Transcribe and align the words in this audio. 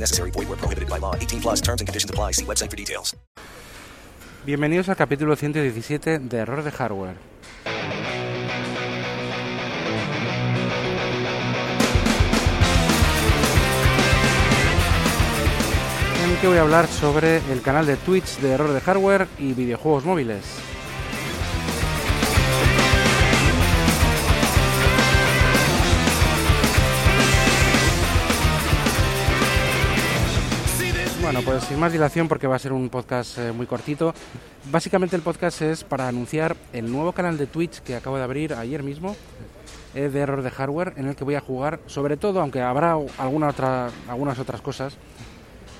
Necessary. 0.00 0.30
Void 0.30 0.58
prohibited 0.58 0.88
by 0.88 0.98
law. 0.98 1.14
18 1.14 1.40
plus 1.40 1.60
terms 1.60 1.80
and 1.80 1.88
conditions 1.88 2.10
apply. 2.10 2.32
See 2.32 2.44
website 2.44 2.70
for 2.70 2.76
details. 2.76 3.16
Bienvenidos 4.46 4.88
al 4.88 4.96
capítulo 4.96 5.36
117 5.36 6.20
de 6.20 6.38
Error 6.38 6.62
de 6.62 6.70
Hardware. 6.70 7.16
En 16.24 16.30
el 16.30 16.38
que 16.40 16.46
voy 16.46 16.56
a 16.56 16.62
hablar 16.62 16.86
sobre 16.86 17.42
el 17.52 17.60
canal 17.62 17.84
de 17.84 17.96
Twitch 17.96 18.38
de 18.38 18.52
Error 18.52 18.72
de 18.72 18.80
Hardware 18.80 19.28
y 19.38 19.52
videojuegos 19.52 20.04
móviles. 20.04 20.67
Bueno, 31.30 31.42
pues 31.44 31.64
sin 31.64 31.78
más 31.78 31.92
dilación, 31.92 32.26
porque 32.26 32.46
va 32.46 32.56
a 32.56 32.58
ser 32.58 32.72
un 32.72 32.88
podcast 32.88 33.36
eh, 33.36 33.52
muy 33.52 33.66
cortito. 33.66 34.14
Básicamente 34.72 35.14
el 35.14 35.20
podcast 35.20 35.60
es 35.60 35.84
para 35.84 36.08
anunciar 36.08 36.56
el 36.72 36.90
nuevo 36.90 37.12
canal 37.12 37.36
de 37.36 37.46
Twitch 37.46 37.80
que 37.80 37.94
acabo 37.94 38.16
de 38.16 38.22
abrir 38.22 38.54
ayer 38.54 38.82
mismo, 38.82 39.14
eh, 39.94 40.08
de 40.08 40.20
error 40.20 40.40
de 40.40 40.50
hardware, 40.50 40.94
en 40.96 41.06
el 41.06 41.16
que 41.16 41.24
voy 41.24 41.34
a 41.34 41.42
jugar, 41.42 41.80
sobre 41.84 42.16
todo, 42.16 42.40
aunque 42.40 42.62
habrá 42.62 42.96
alguna 43.18 43.48
otra, 43.48 43.90
algunas 44.08 44.38
otras 44.38 44.62
cosas, 44.62 44.96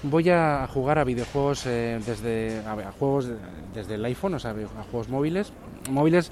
voy 0.03 0.29
a 0.29 0.69
jugar 0.71 0.99
a 0.99 1.05
videojuegos 1.05 1.65
eh, 1.65 1.99
desde 2.05 2.59
a, 2.67 2.93
juegos 2.93 3.29
de- 3.29 3.37
desde 3.73 3.95
el 3.95 4.05
iPhone, 4.05 4.35
o 4.35 4.39
sea, 4.39 4.51
a 4.51 4.83
juegos 4.91 5.09
móviles, 5.09 5.55
móviles 5.89 6.31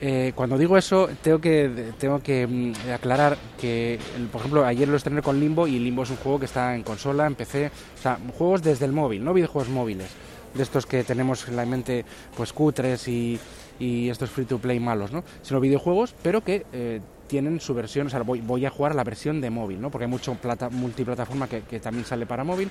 eh, 0.00 0.32
cuando 0.34 0.58
digo 0.58 0.76
eso, 0.76 1.08
tengo 1.22 1.40
que, 1.40 1.92
tengo 1.98 2.20
que 2.20 2.46
mm, 2.46 2.72
aclarar 2.92 3.38
que, 3.58 3.98
por 4.30 4.40
ejemplo, 4.40 4.64
ayer 4.64 4.88
lo 4.88 4.96
estrené 4.96 5.22
con 5.22 5.40
Limbo 5.40 5.66
y 5.66 5.78
Limbo 5.78 6.02
es 6.02 6.10
un 6.10 6.16
juego 6.16 6.38
que 6.38 6.46
está 6.46 6.74
en 6.74 6.82
consola, 6.82 7.26
en 7.26 7.34
PC, 7.34 7.70
o 7.98 8.02
sea, 8.02 8.18
juegos 8.36 8.62
desde 8.62 8.84
el 8.84 8.92
móvil, 8.92 9.24
no 9.24 9.32
videojuegos 9.32 9.70
móviles, 9.70 10.10
de 10.54 10.62
estos 10.62 10.86
que 10.86 11.04
tenemos 11.04 11.48
en 11.48 11.56
la 11.56 11.64
mente, 11.64 12.04
pues 12.36 12.52
cutres 12.52 13.08
y, 13.08 13.38
y 13.78 14.08
estos 14.08 14.30
free 14.30 14.44
to 14.44 14.58
play 14.58 14.80
malos, 14.80 15.12
¿no? 15.12 15.24
Sino 15.42 15.60
videojuegos, 15.60 16.14
pero 16.22 16.42
que 16.42 16.66
eh, 16.72 17.00
tienen 17.26 17.60
su 17.60 17.74
versión, 17.74 18.06
o 18.06 18.10
sea, 18.10 18.22
voy, 18.22 18.40
voy 18.40 18.64
a 18.66 18.70
jugar 18.70 18.92
a 18.92 18.94
la 18.94 19.04
versión 19.04 19.40
de 19.40 19.50
móvil, 19.50 19.80
¿no? 19.80 19.90
Porque 19.90 20.04
hay 20.04 20.10
mucho 20.10 20.34
plata, 20.34 20.68
multiplataforma 20.70 21.48
que, 21.48 21.62
que 21.62 21.80
también 21.80 22.04
sale 22.04 22.26
para 22.26 22.44
móvil 22.44 22.70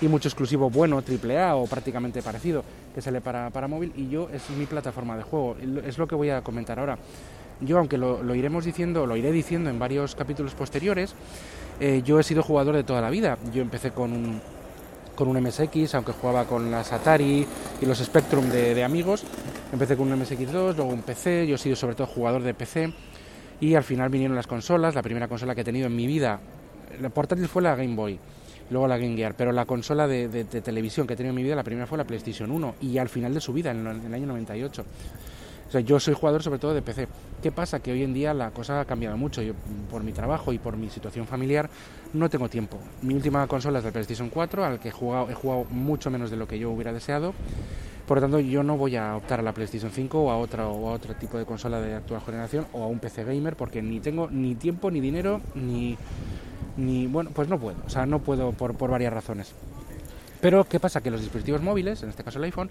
y 0.00 0.08
mucho 0.08 0.28
exclusivo 0.28 0.70
bueno, 0.70 1.02
AAA 1.02 1.56
o 1.56 1.66
prácticamente 1.66 2.22
parecido, 2.22 2.64
que 2.94 3.02
sale 3.02 3.20
para, 3.20 3.50
para 3.50 3.68
móvil 3.68 3.92
y 3.96 4.08
yo 4.08 4.28
es 4.32 4.48
mi 4.50 4.66
plataforma 4.66 5.16
de 5.16 5.22
juego. 5.22 5.56
Es 5.84 5.98
lo 5.98 6.06
que 6.06 6.14
voy 6.14 6.30
a 6.30 6.42
comentar 6.42 6.78
ahora. 6.78 6.98
Yo, 7.60 7.78
aunque 7.78 7.98
lo, 7.98 8.22
lo 8.22 8.34
iremos 8.34 8.64
diciendo, 8.64 9.06
lo 9.06 9.16
iré 9.16 9.32
diciendo 9.32 9.68
en 9.68 9.78
varios 9.78 10.14
capítulos 10.14 10.54
posteriores, 10.54 11.14
eh, 11.80 12.02
yo 12.04 12.20
he 12.20 12.22
sido 12.22 12.42
jugador 12.42 12.76
de 12.76 12.84
toda 12.84 13.00
la 13.00 13.10
vida. 13.10 13.36
Yo 13.52 13.62
empecé 13.62 13.90
con 13.90 14.12
un, 14.12 14.40
con 15.16 15.26
un 15.26 15.42
MSX, 15.42 15.94
aunque 15.96 16.12
jugaba 16.12 16.44
con 16.44 16.70
las 16.70 16.92
Atari 16.92 17.44
y 17.80 17.86
los 17.86 17.98
Spectrum 17.98 18.48
de, 18.50 18.74
de 18.74 18.84
amigos. 18.84 19.24
Empecé 19.72 19.96
con 19.96 20.10
un 20.12 20.20
MSX2, 20.20 20.76
luego 20.76 20.84
un 20.84 21.02
PC, 21.02 21.48
yo 21.48 21.56
he 21.56 21.58
sido 21.58 21.74
sobre 21.74 21.96
todo 21.96 22.06
jugador 22.06 22.42
de 22.42 22.54
PC 22.54 22.92
y 23.60 23.74
al 23.74 23.82
final 23.84 24.08
vinieron 24.10 24.36
las 24.36 24.46
consolas. 24.46 24.94
La 24.94 25.02
primera 25.02 25.28
consola 25.28 25.54
que 25.54 25.62
he 25.62 25.64
tenido 25.64 25.86
en 25.86 25.96
mi 25.96 26.06
vida, 26.06 26.40
la 27.00 27.08
portátil 27.10 27.48
fue 27.48 27.62
la 27.62 27.74
Game 27.76 27.94
Boy, 27.94 28.18
luego 28.70 28.86
la 28.88 28.98
Game 28.98 29.16
Gear, 29.16 29.34
pero 29.36 29.52
la 29.52 29.64
consola 29.64 30.06
de, 30.06 30.28
de- 30.28 30.44
de 30.44 30.60
televisión 30.60 31.06
que 31.06 31.14
he 31.14 31.16
tenido 31.16 31.30
en 31.30 31.36
mi 31.36 31.42
vida, 31.42 31.56
la 31.56 31.64
primera 31.64 31.86
fue 31.86 31.98
la 31.98 32.04
PlayStation 32.04 32.50
1 32.50 32.74
y 32.82 32.98
al 32.98 33.08
final 33.08 33.34
de 33.34 33.40
su 33.40 33.52
vida, 33.52 33.70
en, 33.70 33.86
en 33.86 34.04
el 34.06 34.14
año 34.14 34.26
98. 34.26 34.84
O 35.68 35.70
sea, 35.70 35.82
yo 35.82 36.00
soy 36.00 36.14
jugador 36.14 36.42
sobre 36.42 36.58
todo 36.58 36.72
de 36.72 36.80
PC. 36.80 37.08
¿Qué 37.42 37.52
pasa? 37.52 37.80
Que 37.80 37.92
hoy 37.92 38.02
en 38.02 38.14
día 38.14 38.32
la 38.32 38.52
cosa 38.52 38.80
ha 38.80 38.84
cambiado 38.86 39.18
mucho. 39.18 39.42
Yo, 39.42 39.52
por 39.90 40.02
mi 40.02 40.12
trabajo 40.12 40.50
y 40.54 40.58
por 40.58 40.78
mi 40.78 40.88
situación 40.88 41.26
familiar, 41.26 41.68
no 42.14 42.30
tengo 42.30 42.48
tiempo. 42.48 42.78
Mi 43.02 43.12
última 43.12 43.46
consola 43.46 43.78
es 43.80 43.84
la 43.84 43.90
PlayStation 43.90 44.30
4, 44.30 44.64
al 44.64 44.80
que 44.80 44.88
he 44.88 44.92
jugado, 44.92 45.28
he 45.30 45.34
jugado 45.34 45.64
mucho 45.68 46.10
menos 46.10 46.30
de 46.30 46.38
lo 46.38 46.48
que 46.48 46.58
yo 46.58 46.70
hubiera 46.70 46.90
deseado. 46.94 47.34
Por 48.08 48.16
lo 48.16 48.22
tanto, 48.22 48.40
yo 48.40 48.62
no 48.62 48.78
voy 48.78 48.96
a 48.96 49.16
optar 49.16 49.40
a 49.40 49.42
la 49.42 49.52
PlayStation 49.52 49.90
5 49.92 50.18
o 50.18 50.30
a 50.30 50.38
otra 50.38 50.66
o 50.66 50.88
a 50.88 50.92
otro 50.92 51.14
tipo 51.14 51.36
de 51.36 51.44
consola 51.44 51.78
de 51.78 51.94
actual 51.94 52.22
generación 52.22 52.66
o 52.72 52.82
a 52.82 52.86
un 52.86 53.00
PC 53.00 53.22
gamer 53.22 53.54
porque 53.54 53.82
ni 53.82 54.00
tengo 54.00 54.30
ni 54.30 54.54
tiempo, 54.54 54.90
ni 54.90 54.98
dinero, 54.98 55.42
ni, 55.54 55.94
ni 56.78 57.06
bueno, 57.06 57.30
pues 57.34 57.48
no 57.48 57.60
puedo. 57.60 57.76
O 57.86 57.90
sea, 57.90 58.06
no 58.06 58.20
puedo 58.20 58.52
por, 58.52 58.74
por 58.76 58.90
varias 58.90 59.12
razones. 59.12 59.52
Pero, 60.40 60.64
¿qué 60.64 60.80
pasa? 60.80 61.02
Que 61.02 61.10
los 61.10 61.20
dispositivos 61.20 61.60
móviles, 61.60 62.02
en 62.02 62.08
este 62.08 62.24
caso 62.24 62.38
el 62.38 62.44
iPhone, 62.44 62.70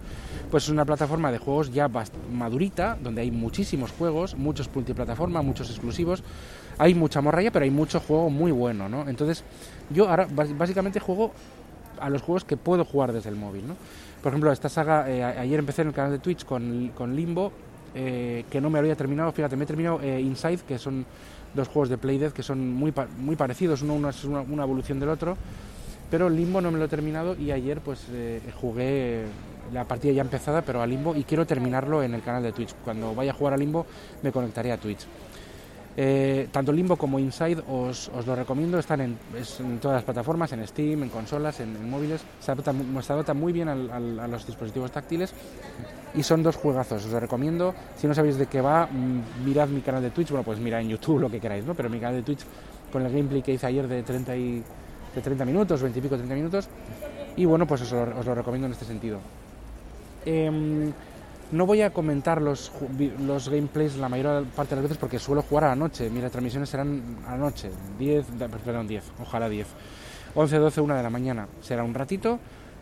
pues 0.49 0.63
es 0.63 0.69
una 0.69 0.85
plataforma 0.85 1.31
de 1.31 1.37
juegos 1.37 1.71
ya 1.71 1.87
madurita, 2.31 2.97
donde 2.99 3.21
hay 3.21 3.29
muchísimos 3.29 3.91
juegos, 3.91 4.35
muchos 4.35 4.67
multiplataforma, 4.73 5.43
muchos 5.43 5.69
exclusivos. 5.69 6.23
Hay 6.79 6.95
mucha 6.95 7.21
morralla, 7.21 7.51
pero 7.51 7.63
hay 7.63 7.71
mucho 7.71 7.99
juego 7.99 8.31
muy 8.31 8.51
bueno, 8.51 8.89
¿no? 8.89 9.07
Entonces, 9.07 9.43
yo 9.91 10.09
ahora 10.09 10.27
básicamente 10.31 10.99
juego 10.99 11.31
a 11.99 12.09
los 12.09 12.21
juegos 12.21 12.43
que 12.43 12.57
puedo 12.57 12.85
jugar 12.85 13.13
desde 13.13 13.29
el 13.29 13.35
móvil, 13.35 13.67
¿no? 13.67 13.75
Por 14.21 14.31
ejemplo, 14.31 14.51
esta 14.51 14.69
saga, 14.69 15.09
eh, 15.09 15.23
ayer 15.23 15.59
empecé 15.59 15.83
en 15.83 15.89
el 15.89 15.93
canal 15.93 16.11
de 16.11 16.19
Twitch 16.19 16.43
con, 16.45 16.91
con 16.95 17.15
Limbo, 17.15 17.51
eh, 17.95 18.45
que 18.49 18.59
no 18.59 18.69
me 18.69 18.79
había 18.79 18.95
terminado, 18.95 19.31
fíjate, 19.31 19.55
me 19.55 19.63
he 19.63 19.67
terminado 19.67 20.01
eh, 20.01 20.19
Inside, 20.19 20.59
que 20.67 20.77
son 20.77 21.05
dos 21.53 21.67
juegos 21.67 21.89
de 21.89 21.97
Playdead 21.97 22.31
que 22.31 22.43
son 22.43 22.73
muy, 22.73 22.93
muy 23.19 23.35
parecidos, 23.35 23.81
uno, 23.81 24.09
es 24.09 24.23
una, 24.23 24.41
una 24.41 24.63
evolución 24.63 24.99
del 24.99 25.09
otro, 25.09 25.37
pero 26.11 26.29
Limbo 26.29 26.61
no 26.61 26.71
me 26.71 26.79
lo 26.79 26.85
he 26.85 26.87
terminado 26.87 27.35
y 27.35 27.51
ayer 27.51 27.79
pues 27.79 28.05
jugué 28.61 29.25
la 29.73 29.85
partida 29.85 30.13
ya 30.13 30.21
empezada, 30.21 30.61
pero 30.61 30.81
a 30.81 30.87
Limbo 30.87 31.15
y 31.15 31.23
quiero 31.23 31.45
terminarlo 31.45 32.03
en 32.03 32.13
el 32.13 32.21
canal 32.21 32.43
de 32.43 32.53
Twitch. 32.53 32.73
Cuando 32.83 33.13
vaya 33.13 33.31
a 33.31 33.33
jugar 33.33 33.53
a 33.53 33.57
Limbo 33.57 33.85
me 34.23 34.31
conectaré 34.31 34.71
a 34.71 34.77
Twitch. 34.77 35.05
Eh, 35.99 36.47
tanto 36.51 36.71
Limbo 36.71 36.95
como 36.95 37.17
Inside 37.17 37.63
os, 37.67 38.09
os 38.09 38.27
lo 38.27 38.35
recomiendo, 38.35 38.77
están 38.77 39.01
en, 39.01 39.17
es 39.35 39.59
en 39.59 39.79
todas 39.79 39.95
las 39.95 40.03
plataformas, 40.03 40.53
en 40.53 40.65
Steam, 40.67 41.01
en 41.01 41.09
consolas, 41.09 41.59
en, 41.59 41.75
en 41.75 41.89
móviles, 41.89 42.21
se 42.39 42.51
adaptan, 42.51 43.01
se 43.01 43.33
muy 43.33 43.51
bien 43.51 43.67
a 43.67 44.27
los 44.27 44.45
dispositivos 44.45 44.91
táctiles 44.91 45.33
y 46.13 46.21
son 46.21 46.43
dos 46.43 46.55
juegazos, 46.55 47.03
os 47.03 47.11
lo 47.11 47.19
recomiendo. 47.19 47.73
Si 47.97 48.05
no 48.05 48.13
sabéis 48.13 48.37
de 48.37 48.45
qué 48.45 48.61
va, 48.61 48.85
mm, 48.85 49.43
mirad 49.43 49.69
mi 49.69 49.81
canal 49.81 50.03
de 50.03 50.11
Twitch, 50.11 50.29
bueno 50.29 50.43
pues 50.43 50.59
mirad 50.59 50.81
en 50.81 50.89
YouTube 50.89 51.19
lo 51.19 51.31
que 51.31 51.39
queráis, 51.39 51.65
¿no? 51.65 51.73
Pero 51.73 51.89
mi 51.89 51.99
canal 51.99 52.17
de 52.17 52.21
Twitch 52.21 52.45
con 52.91 53.03
el 53.03 53.11
gameplay 53.11 53.41
que 53.41 53.53
hice 53.53 53.65
ayer 53.65 53.87
de 53.87 54.03
30, 54.03 54.35
y, 54.35 54.63
de 55.15 55.21
30 55.21 55.45
minutos, 55.45 55.81
20 55.81 55.97
y 55.97 56.01
pico, 56.03 56.15
30 56.15 56.35
minutos, 56.35 56.69
y 57.35 57.45
bueno 57.45 57.65
pues 57.65 57.81
os 57.81 57.91
lo, 57.91 58.19
os 58.19 58.25
lo 58.25 58.35
recomiendo 58.35 58.67
en 58.67 58.73
este 58.73 58.85
sentido. 58.85 59.19
Em, 60.25 60.91
no 61.51 61.65
voy 61.65 61.81
a 61.81 61.91
comentar 61.91 62.41
los, 62.41 62.71
los 63.25 63.49
gameplays 63.49 63.95
la 63.97 64.09
mayor 64.09 64.45
parte 64.47 64.71
de 64.71 64.77
las 64.77 64.83
veces 64.83 64.97
porque 64.97 65.19
suelo 65.19 65.41
jugar 65.41 65.65
a 65.65 65.67
la 65.69 65.75
noche. 65.75 66.09
Mis 66.09 66.21
transmisiones 66.31 66.69
serán 66.69 67.01
a 67.25 67.31
la 67.31 67.37
noche, 67.37 67.69
10, 67.97 68.37
da- 68.37 68.47
perdón, 68.49 68.87
10, 68.87 69.03
ojalá 69.21 69.47
10. 69.47 69.67
11, 70.35 70.57
12, 70.57 70.81
1 70.81 70.95
de 70.95 71.03
la 71.03 71.09
mañana. 71.09 71.47
Será 71.61 71.83
un 71.83 71.93
ratito 71.93 72.39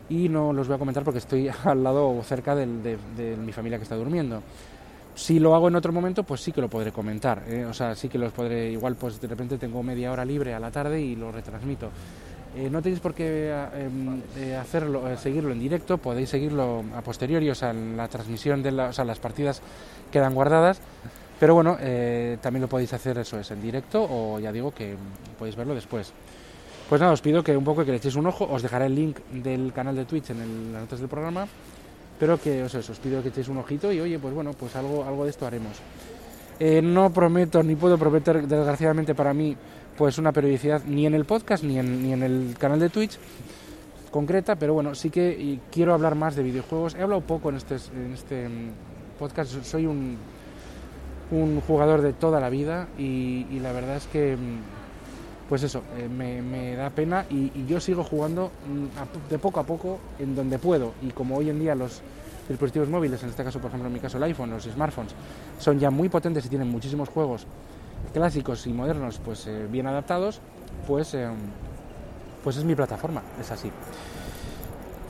y 0.08 0.28
no 0.28 0.52
los 0.52 0.66
voy 0.68 0.76
a 0.76 0.78
comentar 0.78 1.04
porque 1.04 1.18
estoy 1.18 1.48
al 1.64 1.82
lado 1.82 2.08
o 2.10 2.22
cerca 2.22 2.54
del- 2.54 2.82
de, 2.82 2.98
de 3.16 3.36
mi 3.36 3.52
familia 3.52 3.78
que 3.78 3.84
está 3.84 3.96
durmiendo. 3.96 4.42
Si 5.14 5.38
lo 5.38 5.54
hago 5.54 5.68
en 5.68 5.76
otro 5.76 5.92
momento, 5.92 6.24
pues 6.24 6.42
sí 6.42 6.52
que 6.52 6.60
lo 6.60 6.68
podré 6.68 6.92
comentar. 6.92 7.42
¿eh? 7.48 7.64
O 7.64 7.72
sea, 7.72 7.94
sí 7.94 8.08
que 8.08 8.18
los 8.18 8.32
podré. 8.32 8.70
Igual, 8.72 8.96
pues 8.96 9.18
de 9.18 9.26
repente 9.28 9.56
tengo 9.56 9.82
media 9.82 10.12
hora 10.12 10.24
libre 10.26 10.52
a 10.52 10.60
la 10.60 10.70
tarde 10.70 11.00
y 11.00 11.16
lo 11.16 11.32
retransmito. 11.32 11.88
Eh, 12.56 12.70
no 12.70 12.80
tenéis 12.80 13.00
por 13.00 13.12
qué 13.12 13.52
eh, 14.36 14.56
hacerlo, 14.56 15.10
eh, 15.10 15.16
seguirlo 15.18 15.52
en 15.52 15.60
directo, 15.60 15.98
podéis 15.98 16.30
seguirlo 16.30 16.82
a 16.96 17.02
posteriori, 17.02 17.50
o 17.50 17.54
sea, 17.54 17.72
la 17.74 18.08
transmisión 18.08 18.62
de 18.62 18.72
la- 18.72 18.88
o 18.88 18.92
sea, 18.94 19.04
las 19.04 19.18
partidas 19.18 19.60
quedan 20.10 20.32
guardadas, 20.34 20.80
pero 21.38 21.54
bueno, 21.54 21.76
eh, 21.80 22.38
también 22.40 22.62
lo 22.62 22.68
podéis 22.68 22.94
hacer 22.94 23.18
eso 23.18 23.38
es 23.38 23.50
en 23.50 23.60
directo 23.60 24.06
o 24.08 24.38
ya 24.40 24.52
digo 24.52 24.70
que 24.72 24.96
podéis 25.38 25.54
verlo 25.54 25.74
después. 25.74 26.12
Pues 26.88 26.98
nada, 27.00 27.12
os 27.12 27.20
pido 27.20 27.42
que 27.44 27.54
un 27.56 27.64
poco 27.64 27.84
que 27.84 27.90
le 27.90 27.98
echéis 27.98 28.14
un 28.16 28.26
ojo, 28.26 28.48
os 28.50 28.62
dejaré 28.62 28.86
el 28.86 28.94
link 28.94 29.18
del 29.32 29.72
canal 29.74 29.94
de 29.94 30.06
Twitch 30.06 30.30
en 30.30 30.72
las 30.72 30.82
notas 30.82 31.00
del 31.00 31.08
programa, 31.08 31.46
pero 32.18 32.40
que 32.40 32.62
os, 32.62 32.74
eso, 32.74 32.92
os 32.92 32.98
pido 33.00 33.22
que 33.22 33.28
echéis 33.28 33.48
un 33.48 33.58
ojito 33.58 33.92
y 33.92 34.00
oye, 34.00 34.18
pues 34.18 34.32
bueno, 34.32 34.52
pues 34.54 34.74
algo, 34.76 35.04
algo 35.04 35.24
de 35.24 35.30
esto 35.30 35.46
haremos. 35.46 35.76
Eh, 36.58 36.80
no 36.80 37.10
prometo 37.10 37.62
ni 37.62 37.76
puedo 37.76 37.98
prometer, 37.98 38.46
desgraciadamente 38.46 39.14
para 39.14 39.34
mí, 39.34 39.56
pues 39.96 40.18
una 40.18 40.32
periodicidad 40.32 40.82
ni 40.84 41.06
en 41.06 41.14
el 41.14 41.24
podcast 41.24 41.62
ni 41.62 41.78
en, 41.78 42.02
ni 42.02 42.12
en 42.12 42.22
el 42.22 42.54
canal 42.58 42.80
de 42.80 42.88
Twitch 42.88 43.18
concreta, 44.10 44.56
pero 44.56 44.72
bueno, 44.72 44.94
sí 44.94 45.10
que 45.10 45.58
quiero 45.70 45.92
hablar 45.92 46.14
más 46.14 46.36
de 46.36 46.42
videojuegos. 46.42 46.94
He 46.94 47.02
hablado 47.02 47.20
poco 47.20 47.50
en 47.50 47.56
este, 47.56 47.76
en 47.94 48.14
este 48.14 48.48
mm, 48.48 48.70
podcast, 49.18 49.62
soy 49.62 49.84
un, 49.84 50.16
un 51.30 51.60
jugador 51.60 52.00
de 52.00 52.14
toda 52.14 52.40
la 52.40 52.48
vida 52.48 52.88
y, 52.98 53.44
la 53.60 53.72
verdad 53.72 53.96
es 53.96 54.06
que 54.06 54.34
mm, 54.34 55.48
pues 55.50 55.62
eso, 55.62 55.82
eh, 55.98 56.08
me, 56.08 56.40
me 56.40 56.74
da 56.76 56.88
pena 56.88 57.26
y, 57.28 57.52
y 57.54 57.66
yo 57.68 57.78
sigo 57.78 58.04
jugando 58.04 58.50
mm, 58.66 59.30
de 59.30 59.38
poco 59.38 59.60
a 59.60 59.64
poco 59.64 59.98
en 60.18 60.34
donde 60.34 60.58
puedo. 60.58 60.94
Y 61.02 61.10
como 61.10 61.36
hoy 61.36 61.50
en 61.50 61.60
día 61.60 61.74
los 61.74 62.00
dispositivos 62.48 62.88
móviles, 62.88 63.22
en 63.22 63.30
este 63.30 63.44
caso, 63.44 63.58
por 63.58 63.68
ejemplo, 63.68 63.88
en 63.88 63.94
mi 63.94 64.00
caso 64.00 64.16
el 64.16 64.22
iPhone, 64.24 64.50
los 64.50 64.64
smartphones, 64.64 65.14
son 65.58 65.78
ya 65.78 65.90
muy 65.90 66.08
potentes 66.08 66.46
y 66.46 66.48
tienen 66.48 66.68
muchísimos 66.68 67.08
juegos 67.08 67.46
clásicos 68.12 68.66
y 68.66 68.72
modernos, 68.72 69.20
pues 69.24 69.46
eh, 69.46 69.66
bien 69.70 69.86
adaptados, 69.86 70.40
pues, 70.86 71.14
eh, 71.14 71.28
pues 72.42 72.56
es 72.56 72.64
mi 72.64 72.74
plataforma, 72.74 73.22
es 73.40 73.50
así. 73.50 73.70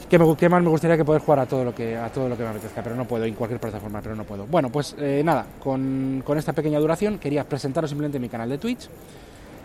Que 0.08 0.48
más 0.48 0.62
me 0.62 0.68
gustaría 0.68 0.96
que 0.96 1.04
poder 1.04 1.20
jugar 1.20 1.40
a 1.40 1.46
todo 1.46 1.64
lo 1.64 1.74
que 1.74 1.96
a 1.96 2.08
todo 2.12 2.28
lo 2.28 2.36
que 2.36 2.44
me 2.44 2.50
apetezca, 2.50 2.80
pero 2.80 2.94
no 2.94 3.06
puedo, 3.06 3.24
en 3.24 3.34
cualquier 3.34 3.58
plataforma, 3.58 4.00
pero 4.00 4.14
no 4.14 4.22
puedo. 4.22 4.46
Bueno, 4.46 4.70
pues 4.70 4.94
eh, 4.98 5.22
nada, 5.24 5.46
con, 5.58 6.22
con 6.24 6.38
esta 6.38 6.52
pequeña 6.52 6.78
duración 6.78 7.18
quería 7.18 7.42
presentaros 7.42 7.90
simplemente 7.90 8.20
mi 8.20 8.28
canal 8.28 8.48
de 8.48 8.58
Twitch 8.58 8.88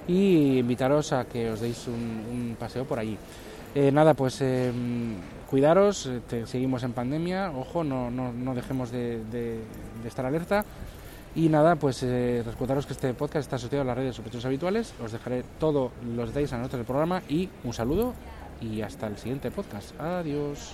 y 0.08 0.58
invitaros 0.58 1.14
a 1.14 1.26
que 1.26 1.52
os 1.52 1.62
deis 1.62 1.88
un, 1.88 2.56
paseo 2.60 2.86
por 2.86 2.98
allí. 2.98 3.20
Nada, 3.94 4.16
pues 4.16 4.42
eh, 4.42 4.72
cuidaros, 5.52 6.06
eh, 6.08 6.46
seguimos 6.46 6.82
en 6.84 6.94
pandemia, 6.94 7.52
ojo, 7.52 7.84
no, 7.84 8.10
no, 8.10 8.32
no 8.32 8.56
dejemos 8.56 8.90
de, 8.90 9.60
estar 10.06 10.26
alerta. 10.26 10.64
Y 11.36 11.50
nada, 11.50 11.76
pues 11.76 12.04
eh, 12.04 12.42
recordaros 12.46 12.86
que 12.86 12.94
este 12.94 13.14
podcast 13.14 13.44
está 13.46 13.58
asociado 13.58 13.84
a 13.84 13.86
las 13.86 13.98
redes 13.98 14.16
sospechosos 14.16 14.46
habituales. 14.46 14.94
Os 15.04 15.12
dejaré 15.12 15.44
todos 15.60 15.92
los 16.16 16.30
detalles 16.30 16.52
las 16.52 16.62
notas 16.62 16.78
del 16.78 16.86
programa 16.86 17.22
y 17.28 17.50
un 17.64 17.74
saludo 17.74 18.14
y 18.62 18.82
hasta 18.82 19.08
el 19.08 19.18
siguiente 19.18 19.52
podcast. 19.52 20.00
Adiós. 20.00 20.74